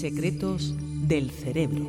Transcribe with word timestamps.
Secretos 0.00 0.74
del 1.08 1.30
cerebro. 1.30 1.86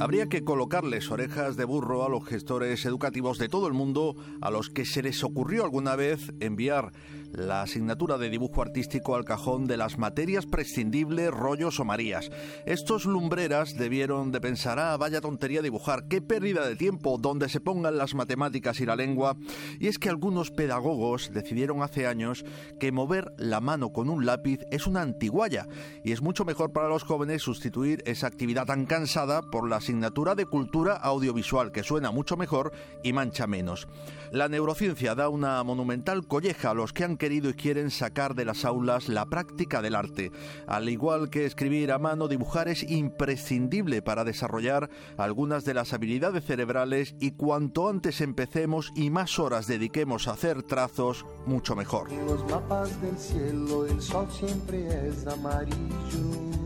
Habría 0.00 0.30
que 0.30 0.44
colocarles 0.44 1.10
orejas 1.10 1.56
de 1.56 1.66
burro 1.66 2.06
a 2.06 2.08
los 2.08 2.24
gestores 2.24 2.86
educativos 2.86 3.36
de 3.36 3.50
todo 3.50 3.66
el 3.66 3.74
mundo 3.74 4.16
a 4.40 4.50
los 4.50 4.70
que 4.70 4.86
se 4.86 5.02
les 5.02 5.22
ocurrió 5.22 5.62
alguna 5.62 5.94
vez 5.94 6.32
enviar 6.40 6.92
la 7.32 7.62
asignatura 7.62 8.18
de 8.18 8.30
dibujo 8.30 8.62
artístico 8.62 9.14
al 9.14 9.24
cajón 9.24 9.66
de 9.66 9.76
las 9.76 9.98
materias 9.98 10.46
prescindibles, 10.46 11.30
rollos 11.30 11.80
o 11.80 11.84
marías. 11.84 12.30
Estos 12.66 13.04
lumbreras 13.04 13.74
debieron 13.76 14.32
de 14.32 14.40
pensar, 14.40 14.78
ah, 14.78 14.96
vaya 14.96 15.20
tontería 15.20 15.62
dibujar, 15.62 16.08
qué 16.08 16.20
pérdida 16.20 16.66
de 16.66 16.76
tiempo, 16.76 17.18
donde 17.18 17.48
se 17.48 17.60
pongan 17.60 17.98
las 17.98 18.14
matemáticas 18.14 18.80
y 18.80 18.86
la 18.86 18.96
lengua. 18.96 19.36
Y 19.78 19.88
es 19.88 19.98
que 19.98 20.08
algunos 20.08 20.50
pedagogos 20.50 21.30
decidieron 21.32 21.82
hace 21.82 22.06
años 22.06 22.44
que 22.78 22.90
mover 22.90 23.32
la 23.36 23.60
mano 23.60 23.92
con 23.92 24.08
un 24.08 24.26
lápiz 24.26 24.60
es 24.70 24.86
una 24.86 25.02
antiguaya 25.02 25.68
y 26.04 26.12
es 26.12 26.22
mucho 26.22 26.44
mejor 26.44 26.72
para 26.72 26.88
los 26.88 27.04
jóvenes 27.04 27.42
sustituir 27.42 28.02
esa 28.06 28.26
actividad 28.26 28.66
tan 28.66 28.86
cansada 28.86 29.42
por 29.42 29.68
la 29.68 29.80
asignatura 29.90 30.36
de 30.36 30.46
cultura 30.46 30.94
audiovisual, 30.94 31.72
que 31.72 31.82
suena 31.82 32.12
mucho 32.12 32.36
mejor 32.36 32.72
y 33.02 33.12
mancha 33.12 33.48
menos. 33.48 33.88
La 34.30 34.48
neurociencia 34.48 35.16
da 35.16 35.28
una 35.28 35.64
monumental 35.64 36.28
colleja 36.28 36.70
a 36.70 36.74
los 36.74 36.92
que 36.92 37.02
han 37.02 37.16
querido 37.16 37.50
y 37.50 37.54
quieren 37.54 37.90
sacar 37.90 38.36
de 38.36 38.44
las 38.44 38.64
aulas 38.64 39.08
la 39.08 39.26
práctica 39.26 39.82
del 39.82 39.96
arte. 39.96 40.30
Al 40.68 40.88
igual 40.88 41.28
que 41.28 41.44
escribir 41.44 41.90
a 41.90 41.98
mano, 41.98 42.28
dibujar 42.28 42.68
es 42.68 42.88
imprescindible 42.88 44.00
para 44.00 44.22
desarrollar 44.22 44.88
algunas 45.16 45.64
de 45.64 45.74
las 45.74 45.92
habilidades 45.92 46.44
cerebrales 46.44 47.16
y 47.18 47.32
cuanto 47.32 47.88
antes 47.88 48.20
empecemos 48.20 48.92
y 48.94 49.10
más 49.10 49.40
horas 49.40 49.66
dediquemos 49.66 50.28
a 50.28 50.32
hacer 50.32 50.62
trazos, 50.62 51.26
mucho 51.46 51.74
mejor. 51.74 52.12
los 52.12 52.48
mapas 52.48 53.02
del 53.02 53.18
cielo 53.18 53.86
el 53.86 54.00
sol 54.00 54.28
siempre 54.30 55.08
es 55.08 55.26
amarillo 55.26 56.59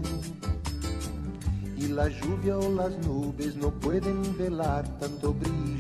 la 1.95 2.09
lluvia 2.09 2.59
o 2.59 2.75
las 2.75 2.99
nubes 3.07 3.55
no 3.55 3.71
pueden 3.71 4.37
velar 4.37 4.85
tanto 4.99 5.33
brillo. 5.33 5.74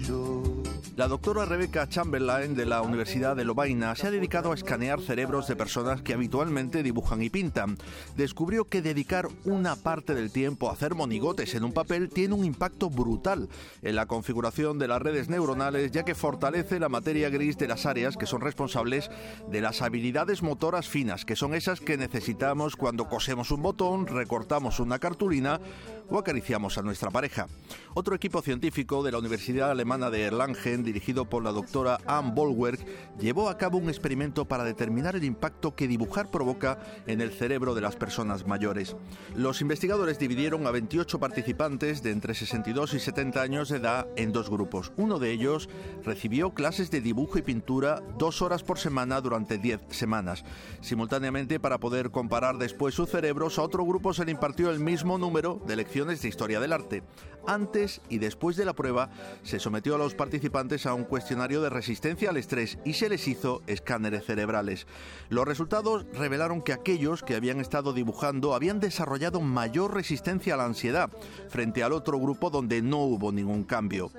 La 0.97 1.09
doctora 1.09 1.45
Rebecca 1.45 1.89
Chamberlain 1.89 2.55
de 2.55 2.67
la 2.67 2.81
Universidad 2.81 3.35
de 3.35 3.45
Lovaina 3.45 3.97
se 3.97 4.07
ha 4.07 4.11
dedicado 4.13 4.53
a 4.53 4.55
escanear 4.55 5.01
cerebros 5.01 5.49
de 5.49 5.57
personas 5.57 6.03
que 6.03 6.15
habitualmente 6.15 6.85
dibujan 6.85 7.21
y 7.21 7.31
pintan. 7.31 7.77
Descubrió 8.17 8.65
que 8.65 8.81
dedicar 8.81 9.27
una 9.45 9.75
parte 9.75 10.15
del 10.15 10.31
tiempo 10.31 10.71
a 10.71 10.75
hacer 10.75 10.95
monigotes 10.95 11.57
en 11.57 11.65
un 11.65 11.73
papel 11.73 12.11
tiene 12.11 12.35
un 12.35 12.45
impacto 12.45 12.91
brutal 12.91 13.49
en 13.83 13.97
la 13.97 14.07
configuración 14.07 14.79
de 14.79 14.87
las 14.87 15.03
redes 15.03 15.29
neuronales 15.29 15.91
ya 15.91 16.05
que 16.05 16.15
fortalece 16.15 16.79
la 16.79 16.89
materia 16.89 17.29
gris 17.29 17.59
de 17.59 17.67
las 17.67 17.87
áreas 17.87 18.17
que 18.17 18.27
son 18.27 18.41
responsables 18.41 19.11
de 19.51 19.61
las 19.61 19.83
habilidades 19.83 20.43
motoras 20.45 20.89
finas, 20.89 21.25
que 21.25 21.35
son 21.35 21.55
esas 21.55 21.81
que 21.81 21.97
necesitamos 21.97 22.77
cuando 22.77 23.09
cosemos 23.09 23.51
un 23.51 23.63
botón, 23.63 24.07
recortamos 24.07 24.79
una 24.79 25.01
cartulina 25.01 25.61
o 26.09 26.19
acariciamos 26.19 26.79
a 26.79 26.83
nuestra 26.83 27.11
pareja. 27.11 27.49
Otro 27.95 28.15
equipo 28.15 28.43
científico 28.43 29.03
de 29.03 29.11
la 29.11 29.19
Universidad 29.19 29.71
Alemana 29.71 29.94
de 29.95 30.23
Erlangen, 30.23 30.83
dirigido 30.83 31.25
por 31.25 31.45
la 31.45 31.53
doctora 31.53 32.01
Anne 32.05 32.33
Bolwerk, 32.35 32.85
llevó 33.17 33.49
a 33.49 33.57
cabo 33.57 33.79
un 33.79 33.89
experimento 33.89 34.45
para 34.45 34.65
determinar 34.65 35.15
el 35.15 35.23
impacto 35.23 35.77
que 35.77 35.87
dibujar 35.87 36.33
provoca 36.33 36.81
en 37.07 37.21
el 37.21 37.31
cerebro 37.31 37.77
de 37.77 37.81
las 37.81 37.95
personas 37.95 38.45
mayores. 38.45 38.97
Los 39.37 39.61
investigadores 39.61 40.19
dividieron 40.19 40.67
a 40.67 40.73
28 40.73 41.21
participantes 41.21 42.03
de 42.03 42.11
entre 42.11 42.35
62 42.35 42.95
y 42.95 42.99
70 42.99 43.41
años 43.41 43.69
de 43.69 43.77
edad 43.77 44.09
en 44.17 44.33
dos 44.33 44.51
grupos. 44.51 44.93
Uno 44.97 45.21
de 45.21 45.31
ellos 45.31 45.69
recibió 46.05 46.55
clases 46.55 46.91
de 46.91 47.01
dibujo 47.01 47.39
y 47.39 47.43
pintura 47.43 48.03
dos 48.19 48.43
horas 48.43 48.65
por 48.65 48.81
semana 48.81 49.21
durante 49.21 49.59
10 49.59 49.81
semanas. 49.91 50.45
Simultáneamente, 50.81 51.61
para 51.61 51.79
poder 51.79 52.11
comparar 52.11 52.59
después 52.59 52.95
sus 52.95 53.11
cerebros, 53.11 53.61
a 53.61 53.63
otro 53.63 53.85
grupo 53.85 54.13
se 54.13 54.25
le 54.25 54.33
impartió 54.33 54.73
el 54.73 54.81
mismo 54.81 55.19
número 55.19 55.63
de 55.69 55.77
lecciones 55.77 56.21
de 56.21 56.29
historia 56.29 56.59
del 56.59 56.73
arte. 56.73 57.05
Antes 57.47 58.01
y 58.09 58.19
después 58.19 58.57
de 58.57 58.65
la 58.65 58.73
prueba, 58.73 59.11
se 59.43 59.61
sometió 59.61 59.84
a 59.93 59.99
los 59.99 60.15
participantes 60.15 60.87
a 60.87 60.95
un 60.95 61.05
cuestionario 61.05 61.61
de 61.61 61.69
resistencia 61.69 62.31
al 62.31 62.39
estrés 62.39 62.79
y 62.87 62.95
se 62.95 63.11
les 63.11 63.29
hizo 63.29 63.61
escáneres 63.67 64.25
cerebrales. 64.25 64.87
Los 65.29 65.47
resultados 65.47 66.07
revelaron 66.15 66.63
que 66.63 66.73
aquellos 66.73 67.23
que 67.23 67.35
habían 67.35 67.61
estado 67.61 67.93
dibujando 67.93 68.55
habían 68.55 68.81
desarrollado 68.81 69.43
mayor 69.43 69.93
resistencia 69.93 70.55
a 70.55 70.57
la 70.57 70.65
ansiedad, 70.65 71.11
frente 71.49 71.83
al 71.83 71.93
otro 71.93 72.19
grupo 72.19 72.49
donde 72.49 72.81
no 72.81 73.01
hubo 73.01 73.31
ningún 73.31 73.65
cambio. 73.65 74.11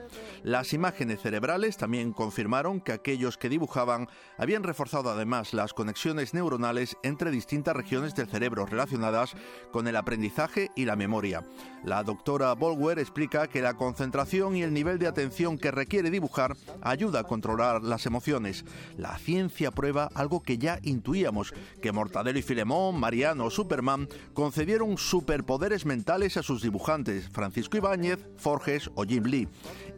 Las 0.44 0.74
imágenes 0.74 1.22
cerebrales 1.22 1.78
también 1.78 2.14
confirmaron 2.14 2.80
que 2.80 2.92
aquellos 2.92 3.38
que 3.38 3.50
dibujaban 3.50 4.08
habían 4.38 4.62
reforzado 4.62 5.10
además 5.10 5.54
las 5.54 5.74
conexiones 5.74 6.36
neuronales 6.36 6.98
entre 7.02 7.32
distintas 7.32 7.76
regiones 7.76 8.14
del 8.14 8.28
cerebro 8.28 8.68
relacionadas 8.68 9.34
con 9.72 9.88
el 9.88 9.96
aprendizaje 9.96 10.70
y 10.76 10.86
la 10.86 10.96
memoria. 10.96 11.44
La 11.86 12.02
doctora 12.02 12.52
Bolwer 12.56 12.98
explica 12.98 13.48
que 13.48 13.62
la 13.62 13.76
concentración 13.76 14.56
y 14.56 14.64
el 14.64 14.74
nivel 14.74 14.98
de 14.98 15.06
atención 15.06 15.60
que 15.60 15.70
requiere 15.70 16.10
dibujar 16.10 16.58
ayuda 16.82 17.20
a 17.20 17.24
controlar 17.26 17.84
las 17.84 18.08
emociones. 18.08 18.66
La 18.98 19.20
ciencia 19.20 19.70
prueba 19.70 20.10
algo 20.16 20.42
que 20.42 20.58
ya 20.58 20.80
intuíamos, 20.82 21.54
que 21.84 21.92
Mortadelo 21.92 22.40
y 22.40 22.42
Filemón, 22.42 23.00
Mariano 23.00 23.46
o 23.46 23.52
Superman 23.52 24.10
concedieron 24.34 24.98
superpoderes 24.98 25.86
mentales 25.86 26.38
a 26.38 26.44
sus 26.44 26.64
dibujantes, 26.64 27.30
Francisco 27.30 27.78
Ibáñez, 27.78 28.18
Forges 28.36 28.90
o 28.96 29.04
Jim 29.04 29.26
Lee. 29.26 29.48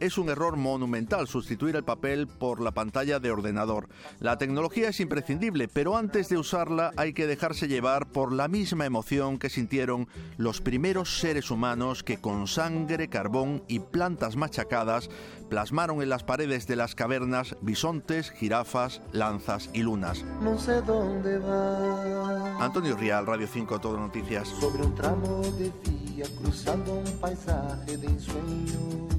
Es 0.00 0.16
un 0.16 0.28
error 0.28 0.56
monumental 0.56 1.26
sustituir 1.26 1.76
el 1.76 1.84
papel 1.84 2.26
por 2.26 2.60
la 2.60 2.72
pantalla 2.72 3.18
de 3.18 3.30
ordenador. 3.30 3.88
La 4.20 4.38
tecnología 4.38 4.88
es 4.88 5.00
imprescindible, 5.00 5.68
pero 5.68 5.96
antes 5.96 6.28
de 6.28 6.38
usarla 6.38 6.92
hay 6.96 7.12
que 7.12 7.26
dejarse 7.26 7.68
llevar 7.68 8.06
por 8.08 8.32
la 8.32 8.48
misma 8.48 8.86
emoción 8.86 9.38
que 9.38 9.50
sintieron 9.50 10.08
los 10.36 10.60
primeros 10.60 11.18
seres 11.18 11.50
humanos 11.50 12.02
que 12.04 12.18
con 12.18 12.46
sangre, 12.46 13.08
carbón 13.08 13.62
y 13.66 13.80
plantas 13.80 14.36
machacadas 14.36 15.10
plasmaron 15.48 16.02
en 16.02 16.10
las 16.10 16.24
paredes 16.24 16.66
de 16.66 16.76
las 16.76 16.94
cavernas 16.94 17.56
bisontes, 17.60 18.30
jirafas, 18.30 19.00
lanzas 19.12 19.70
y 19.72 19.82
lunas. 19.82 20.24
No 20.42 20.58
sé 20.58 20.80
dónde 20.82 21.38
va. 21.38 22.64
Antonio 22.64 22.96
Rial, 22.96 23.26
Radio 23.26 23.46
5, 23.46 23.80
Todo 23.80 23.98
Noticias. 23.98 24.48
Sobre 24.48 24.84
un 24.84 24.94
tramo 24.94 25.42
de 25.58 25.72
vía 25.84 26.26
cruzando 26.40 26.94
un 26.94 27.18
paisaje 27.18 27.96
de 27.96 28.06
ensueño. 28.06 29.17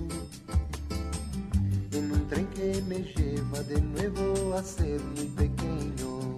Tren 2.29 2.45
que 2.50 2.79
me 2.88 3.00
lleva 3.00 3.63
de 3.63 3.81
nuevo 3.81 4.53
a 4.53 4.62
ser 4.62 5.01
muy 5.01 5.25
pequeño. 5.29 6.38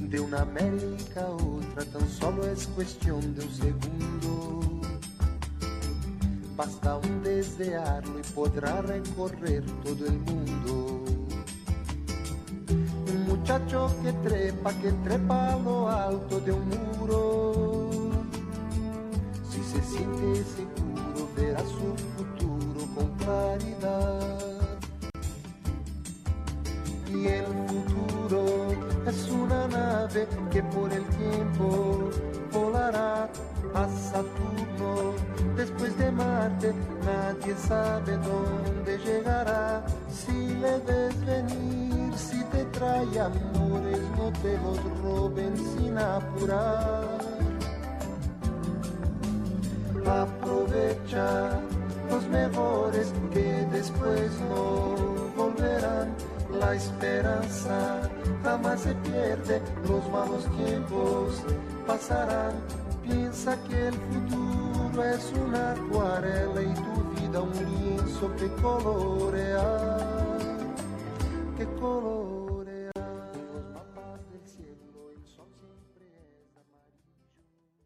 De 0.00 0.20
una 0.20 0.42
América 0.42 1.22
a 1.22 1.30
otra 1.32 1.84
tan 1.92 2.08
solo 2.08 2.46
es 2.46 2.68
cuestión 2.68 3.34
de 3.34 3.44
un 3.44 3.52
segundo. 3.52 4.80
Basta 6.56 6.98
un 6.98 7.24
desearlo 7.24 8.20
y 8.20 8.22
podrá 8.32 8.80
recorrer 8.82 9.64
todo 9.82 10.06
el 10.06 10.18
mundo. 10.20 11.04
Un 13.12 13.24
muchacho 13.26 13.92
que 14.04 14.12
trepa, 14.12 14.72
que 14.74 14.92
trepa 15.02 15.54
a 15.54 15.58
lo 15.58 15.88
alto 15.88 16.38
de 16.38 16.52
un 16.52 16.68
muro. 16.68 17.90
Si 19.50 19.58
se 19.64 19.82
siente 19.82 20.44
seguro, 20.44 21.28
verá 21.36 21.60
su 21.60 21.96
futuro 22.16 22.45
Y 27.08 27.26
el 27.26 27.44
futuro 27.66 28.68
es 29.04 29.28
una 29.30 29.66
nave 29.66 30.28
que 30.52 30.62
por 30.62 30.92
el 30.92 31.04
tiempo 31.06 32.08
volará 32.52 33.28
a 33.74 33.88
Saturno. 33.88 35.14
Después 35.56 35.98
de 35.98 36.12
Marte, 36.12 36.72
nadie 37.04 37.56
sabe 37.56 38.16
dónde 38.16 38.96
llegará. 38.98 39.84
Si 40.08 40.54
le 40.60 40.78
ves 40.86 41.26
venir, 41.26 42.16
si 42.16 42.44
te 42.44 42.64
trae 42.66 43.18
amores, 43.18 44.00
no 44.16 44.30
te 44.40 44.56
los 44.58 44.78
roben 45.02 45.56
sin 45.56 45.98
apurar. 45.98 47.18
Aprovecha 50.06 51.60
mejores 52.28 53.12
que 53.32 53.66
después 53.72 54.30
no 54.48 54.94
volverán. 55.36 56.14
La 56.60 56.74
esperanza 56.74 58.00
jamás 58.42 58.80
se 58.80 58.94
pierde, 58.94 59.60
los 59.88 60.08
malos 60.10 60.44
tiempos 60.56 61.42
pasarán. 61.86 62.54
Piensa 63.02 63.56
que 63.68 63.88
el 63.88 63.94
futuro 63.94 65.04
es 65.04 65.32
una 65.46 65.72
acuarela 65.72 66.62
y 66.62 66.74
tu 66.74 67.20
vida 67.20 67.40
un 67.40 67.52
lienzo 67.52 68.34
que 68.36 68.48
colorear, 68.62 70.00
que 71.56 71.64
colorear. 71.80 72.25